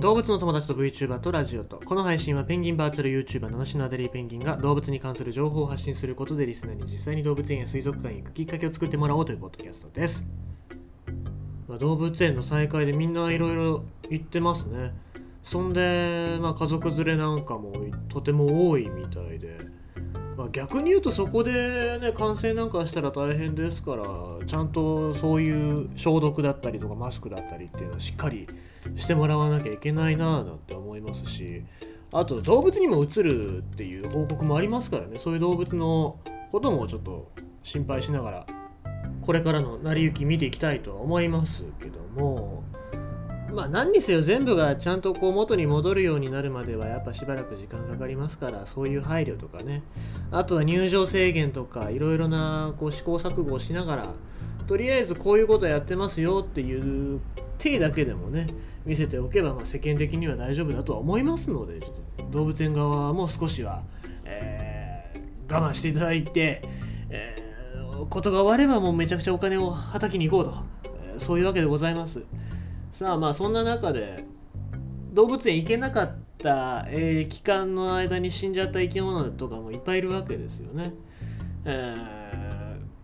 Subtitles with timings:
[0.00, 1.80] 動物の友達と VTuber とラジオと。
[1.82, 10.22] この配信はペンギンバーチャル YouTuber 七種のアデリーペンギンが動物に関する情報を発信することでリスナーに実際に動物園や水族館へ行くきっかけを作ってもらおうというポッドキャストです、
[11.66, 14.92] まあ、動物園の再開でみんないろいろ行ってますね。
[15.42, 17.72] そんで、まあ、家族連れなんかも
[18.10, 19.56] とても多いみたいで、
[20.36, 24.04] まあ、逆に言うとそこでね感染なんかしたら大変ですから
[24.46, 28.46] ちゃんとそういう消毒だったりとかマスクだったりっていうのはしっかり
[28.96, 31.64] してもらわなきゃいけないなぁなんて思いますし
[32.12, 35.18] あと動物にもうつるっていう報告もありますからね。
[35.18, 36.18] そういう動物の
[36.52, 37.32] こともちょっと
[37.62, 38.46] 心配しながら
[39.22, 42.55] これからの成り行き見ていきたいとは思いますけども。
[43.56, 49.82] まあ何にせよ全部がちゃんとこう元に戻るようになるまではやっぱしばらく時間かかりますからそういう配慮とかね。
[50.30, 54.08] あとは入場制限とかいろいろなこう試行錯誤をしながら
[54.66, 57.20] とりあえずこういうことやってますよっていう
[57.56, 58.46] 手だけでもね
[58.84, 63.84] 見せておけば、まあ、世間的には大丈夫だとは思いますのでちょっと動物園側も少しは、
[64.24, 66.60] えー、我慢していただいて、
[67.08, 70.54] えー、ことが終わればもうめちゃくちゃお金をはたきに行こうと、
[71.14, 72.22] え、そういうわけでございます。
[72.96, 74.24] さあまあそんな中で
[75.12, 80.94] 動物園行けなかった、えー、期間の間に死んじゃった生き物とかもいっぱいいるわけですよね、
[81.66, 81.94] え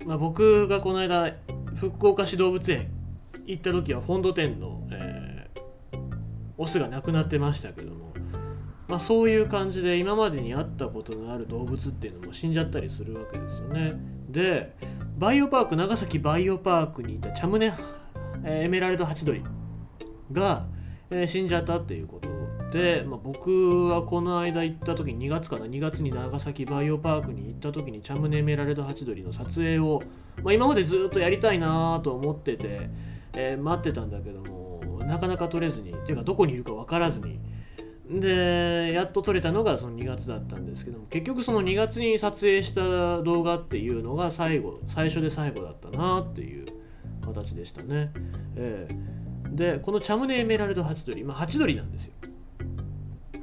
[0.00, 1.34] ーまあ、僕がこの間
[1.74, 2.86] 福岡市動物園
[3.46, 5.98] 行った時は本土店の、えー、
[6.56, 8.12] オスが亡くなってましたけども、
[8.86, 13.94] まあ、そういう感じで今までに会ったことのある動物っていうのも死んじゃったりするわけですよね。
[14.28, 14.72] で
[15.18, 17.74] バイオパーク長崎バイオパークにいたチャムネ、
[18.44, 19.42] えー、エメラルドハチドリ。
[20.32, 20.66] が、
[21.10, 22.28] えー、死んじゃったっていうこと
[22.76, 30.02] で、まあ、僕はこの間行った時に2月かな2月に長崎バイオパークに行った時にチャムネメラルドハチドリの撮影を、
[30.42, 32.88] まあ、今までずっとやりたいなと思ってて
[33.34, 37.40] えー、待ってたんだけどもなかなか撮れずにっていうかどこにいるか分からずに。
[38.08, 46.66] でやっと撮れたのがその2月だったんですけども結局その2月に撮影した動画っていうのが最後最初で最後だったなっていう
[47.24, 48.10] 形でしたね、
[48.56, 48.96] えー、
[49.52, 52.12] でこのチャムネエメラルドハチドリまあハチドリなんですよ。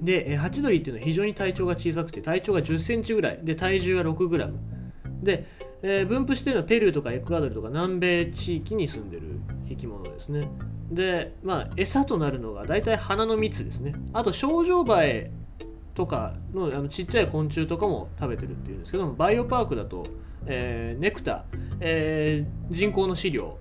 [0.02, 3.40] で、ハチドリっていうのは非常に体長が小さくて体長が1 0センチぐらい。
[3.44, 4.60] で体重は6グラム。
[5.24, 5.48] で、
[5.82, 10.50] えー、分布しているのはペルーとかエクアドルとか南米地域に住んでる生き物ですね。
[10.92, 13.94] でまあ餌となるのが大体花の蜜ですね。
[14.14, 15.32] あとショウジョウバエ
[15.96, 20.06] とかのあのちっちゃい昆虫とかも食べてるっていうんですけどもバイオパークだと、
[20.46, 21.46] えー、ネクタ、
[21.80, 23.58] えー、人工の飼料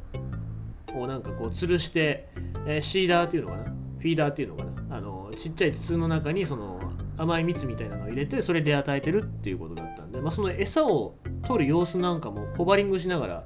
[1.01, 2.29] をなんかこう吊るして、
[2.67, 3.65] えー、シーダーっていうのかな？
[3.65, 4.97] フィーダーっていうのかな？
[4.97, 6.79] あのちっちゃい筒の中にその
[7.19, 11.15] 甘い蜜みたいなのを入れてそれで与えてるっていうことだったんで、まあ、その餌を
[11.45, 13.45] 取る様子なんかもホバリングしながら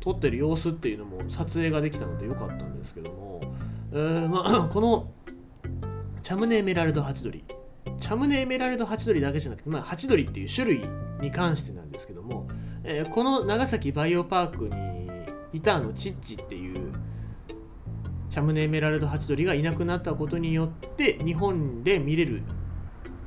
[0.00, 3.40] 撮ってる様子っていうのも撮影ができたので良かったんですけども、
[3.92, 5.10] えー、まあ、 この
[6.22, 7.44] チャムネエメラルドハチドリ。
[7.98, 10.82] チャムネエメラルドハチドリだけじゃなくて、まあ、ハチドリっていう種類
[11.20, 12.46] に関してなんですけども、
[12.84, 14.95] えー、この長崎バイオパークに
[15.56, 16.92] いたあのチッチっていう
[18.28, 22.42] チャムネエメラルドハチドリがいなくなったことによって日本で見れる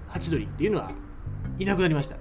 [0.07, 0.91] ハチドリっていうのは
[1.57, 2.17] いなくなりました。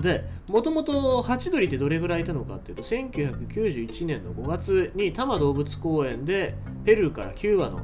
[0.00, 7.82] でもともとハチドリってどれぐらいいたのかっていうと1991年の5月に多摩動物公園でペルーから9羽の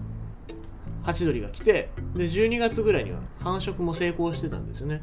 [1.03, 5.03] ハチドリが来てで12月ぐらいには繁殖も成功してたんですよね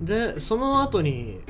[0.00, 1.40] でその後に、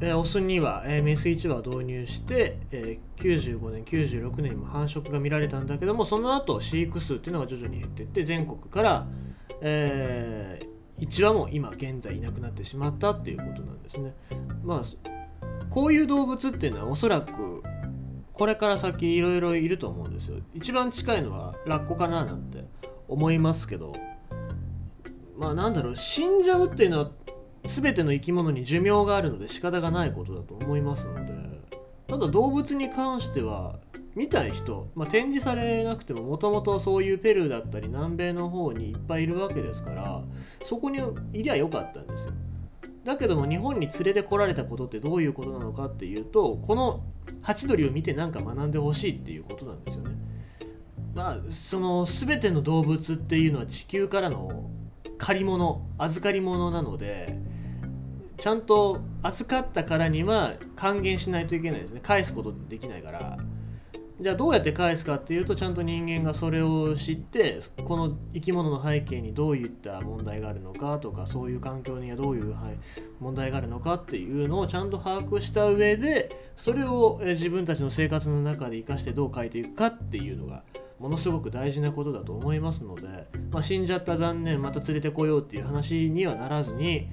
[0.00, 9.06] えー、オスには、えー、メス1羽を導入して、えー、95年96年にも繁殖が見られたんだけどもその後飼育数っていうのが徐々に減っていって全国から、
[9.60, 14.14] えー、1羽も今現在いなくなってしまったっていうことなんですね。
[14.62, 14.82] まあ
[15.70, 17.62] こういう動物っていうのはおそらく
[18.32, 20.38] これから先いろいろいると思うんですよ。
[20.54, 22.64] 一番近いのはラッコかななんて
[23.08, 23.92] 思いますけど
[25.36, 27.10] まあなんだろう死んじゃうっていうのは
[27.68, 31.32] 全ての生き物に寿命があるので仕方がないことだと思いますので
[32.06, 33.78] ただ動物に関しては
[34.16, 40.22] 見たい人、まあ、展示されなくてももともとそういうペルーだったり南米の方にいっぱいいるわけですから
[40.64, 40.98] そこに
[41.34, 42.32] いりゃよかったんですよ。
[43.04, 47.04] だけども日本に連れてこられたことってどういうことなのかっていうとこの
[47.42, 50.16] ハチドリを見て何か学んでほしいっていうことなんですよね。
[51.14, 54.68] まあその全ての動物っていうのは地球からの
[55.18, 57.38] 借り物預かり物なので
[58.38, 62.00] ちゃんと預かったからには還元しないといけないですね。
[62.02, 63.36] 返すことできないから。
[64.20, 72.56] じゃあどうやって返すかっていうとちゃんと人間がそれを知ってこの生き物の背景にどういった問題があるのかとかそういう環境にはどういう
[73.20, 80.64] 問題があるのかっていうのをちゃんと把握した上でそれを自分たちの生活の中で生かしてどう変えていくかっていうのが
[80.98, 83.06] ものすごく大事なことだと思いますので、
[83.52, 87.08] まあ、死んじゃった残念また連れてこようっていう話にはならずに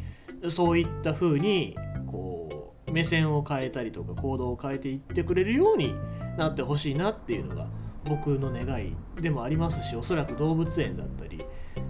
[0.49, 1.77] そういった風に
[2.07, 5.95] こう目線を変えたりとか行動を変えていってくれるように
[6.37, 7.67] なってほしいなっていうのが
[8.05, 11.43] 僕の願いでもありますしおそらく動物園だったり、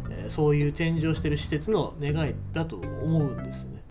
[0.09, 3.83] えー、そういう展示をしてる施設の願いだと思うんですね。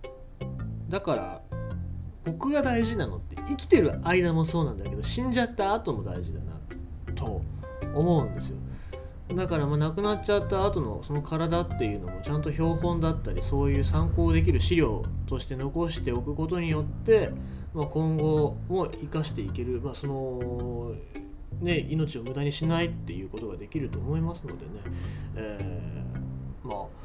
[0.89, 1.41] だから
[2.25, 6.55] 僕が大事なのって生きてる間もそうなんだけど死んじゃった後も大事だな
[7.13, 7.41] と
[7.93, 8.57] 思うんですよ。
[9.33, 17.31] だからまあ亡くなっちゃった後のその体っていうのもちゃんと標本だったりそういう参考できる資料として残しておくことによって、
[17.73, 20.93] まあ、今後も生かしていける、まあ、その
[21.59, 24.71] ね命を無駄にしないっていうことができると思いますのでね、
[25.35, 26.75] えー、ま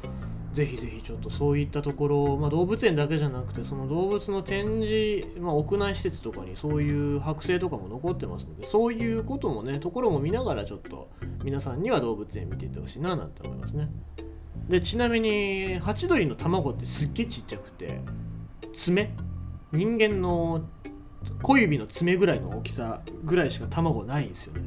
[0.53, 11.09] ぜひぜひちょっとそういったところ、まあ、動物園だけじゃなくてその動物の展示、まあ、屋内施設とかにそういう剥製とかも残ってますのでそういうこともねところも見ながらちょっと
[11.43, 13.89] 皆さんには動物園見ていってほしいななんて思いますね。
[14.67, 17.99] でちなみにハチドリの卵ってすっげえちっちゃくて
[18.73, 19.09] 爪？
[19.71, 20.65] 人間の
[21.41, 24.61] 小指の爪ぐらいの大きさぐらいしか卵ないんですよね。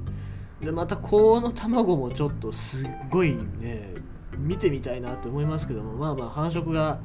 [0.60, 3.92] でまたこの卵もちょっとすっごいね
[4.38, 7.00] 見てみたいなと思いますけどもまあまあ繁殖が、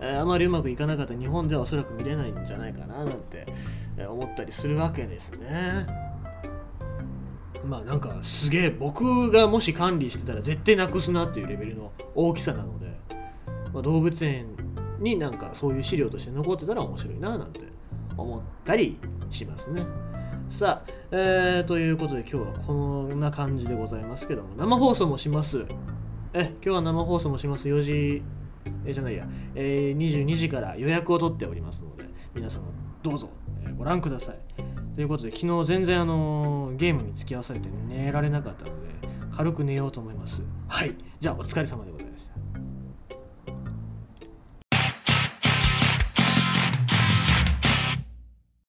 [0.00, 3.46] えー、あまりうまくいかなかった日本ではおそらく見れないんじゃないかななんて、
[3.96, 5.86] え、思ったりするわけですね。
[7.64, 12.86] まあなんかすげえ僕がもし管理してたら絶対なくすなっていうレベルの大きさなので、
[13.72, 14.46] まあ、動物園
[14.98, 17.60] になんかそういう資料として残ってたら面白いななんて
[18.16, 18.98] 思ったり
[19.30, 19.82] しますね。
[20.50, 25.64] さあ、えー、ということで今日はこんな感じでございますけども生放送もします。
[26.34, 27.68] え今日は生放送もします。
[27.68, 28.22] 4時
[28.86, 32.64] えじゃないや、えー、22時から予約を取っておりますので皆様
[33.02, 33.28] どうぞ、
[33.64, 34.38] えー、ご覧ください。
[34.94, 38.88] ということで昨日全然あのー、ゲームに付き合わされて寝られなかったので
[39.30, 40.42] 軽く寝ようと思います。
[40.68, 40.94] はい。
[41.20, 42.32] じゃあお疲れ様でございました。